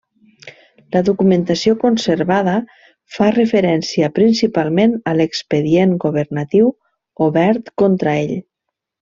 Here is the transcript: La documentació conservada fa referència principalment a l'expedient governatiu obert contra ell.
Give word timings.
La 0.95 1.01
documentació 1.09 1.75
conservada 1.83 2.55
fa 3.17 3.27
referència 3.35 4.09
principalment 4.17 4.97
a 5.13 5.15
l'expedient 5.21 5.95
governatiu 6.07 6.75
obert 7.31 7.73
contra 7.85 8.17
ell. 8.27 8.37